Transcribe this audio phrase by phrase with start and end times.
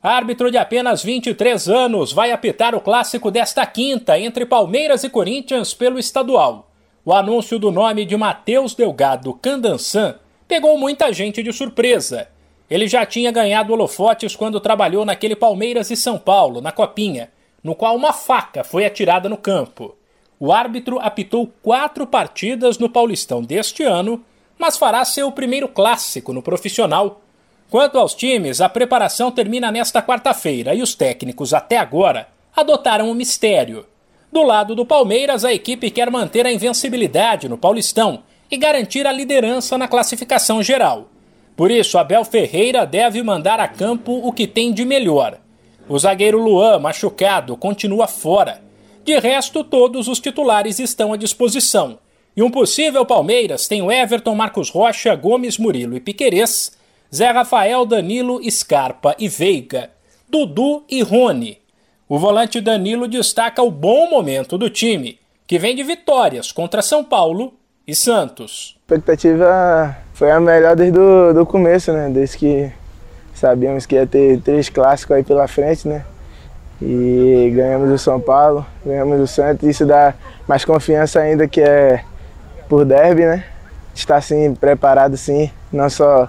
[0.00, 5.74] Árbitro de apenas 23 anos vai apitar o clássico desta quinta entre Palmeiras e Corinthians
[5.74, 6.70] pelo estadual.
[7.04, 10.14] O anúncio do nome de Matheus Delgado Candansan
[10.46, 12.28] pegou muita gente de surpresa.
[12.70, 17.74] Ele já tinha ganhado holofotes quando trabalhou naquele Palmeiras e São Paulo, na Copinha, no
[17.74, 19.96] qual uma faca foi atirada no campo.
[20.38, 24.24] O árbitro apitou quatro partidas no Paulistão deste ano,
[24.56, 27.20] mas fará seu primeiro clássico no profissional
[27.70, 33.14] Quanto aos times, a preparação termina nesta quarta-feira e os técnicos, até agora, adotaram o
[33.14, 33.84] mistério.
[34.32, 39.12] Do lado do Palmeiras, a equipe quer manter a invencibilidade no Paulistão e garantir a
[39.12, 41.08] liderança na classificação geral.
[41.54, 45.38] Por isso, Abel Ferreira deve mandar a campo o que tem de melhor.
[45.86, 48.62] O zagueiro Luan, machucado, continua fora.
[49.04, 51.98] De resto, todos os titulares estão à disposição.
[52.34, 56.77] E um possível Palmeiras tem o Everton, Marcos Rocha, Gomes, Murilo e Piquerez
[57.14, 59.90] Zé Rafael, Danilo, Scarpa e Veiga,
[60.28, 61.58] Dudu e Rony.
[62.06, 67.02] O volante Danilo destaca o bom momento do time, que vem de vitórias contra São
[67.02, 67.54] Paulo
[67.86, 68.76] e Santos.
[68.76, 72.10] A expectativa foi a melhor desde o do começo, né?
[72.10, 72.72] Desde que
[73.32, 76.04] sabíamos que ia ter três clássicos aí pela frente, né?
[76.80, 80.12] E ganhamos o São Paulo, ganhamos o Santos, isso dá
[80.46, 82.04] mais confiança ainda que é
[82.68, 83.44] por derby, né?
[83.94, 86.28] Está assim preparado sim, não só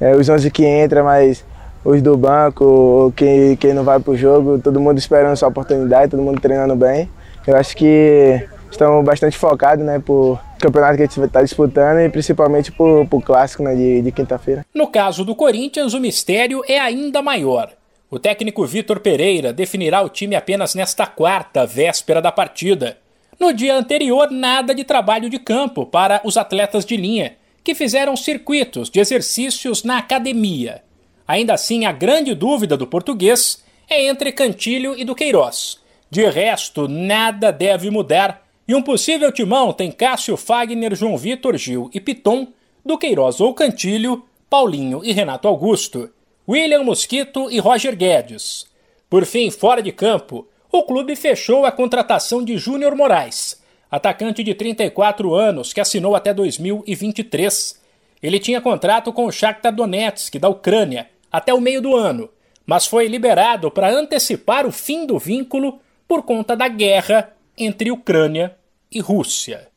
[0.00, 1.44] é, os 11 que entra, mas
[1.84, 6.10] os do banco, quem, quem não vai para o jogo, todo mundo esperando sua oportunidade,
[6.10, 7.08] todo mundo treinando bem.
[7.46, 12.08] Eu acho que estamos bastante focados né, por campeonato que a gente está disputando e
[12.08, 14.64] principalmente por, por clássico né, de, de quinta-feira.
[14.74, 17.70] No caso do Corinthians, o mistério é ainda maior.
[18.10, 22.98] O técnico Vitor Pereira definirá o time apenas nesta quarta, véspera da partida.
[23.38, 27.34] No dia anterior, nada de trabalho de campo para os atletas de linha
[27.66, 30.84] que fizeram circuitos de exercícios na academia.
[31.26, 35.80] Ainda assim, a grande dúvida do português é entre Cantilho e do Queiroz.
[36.08, 41.90] De resto, nada deve mudar e um possível timão tem Cássio Fagner, João Vitor Gil
[41.92, 42.46] e Piton,
[42.84, 46.08] do Queiroz ou Cantilho, Paulinho e Renato Augusto,
[46.48, 48.66] William Mosquito e Roger Guedes.
[49.10, 53.60] Por fim, fora de campo, o clube fechou a contratação de Júnior Moraes,
[53.90, 57.80] atacante de 34 anos que assinou até 2023.
[58.22, 62.30] Ele tinha contrato com o Shakhtar Donetsk, da Ucrânia, até o meio do ano,
[62.64, 68.56] mas foi liberado para antecipar o fim do vínculo por conta da guerra entre Ucrânia
[68.90, 69.68] e Rússia.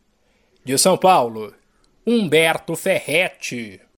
[0.63, 1.53] De São Paulo,
[2.05, 3.79] Humberto Ferretti.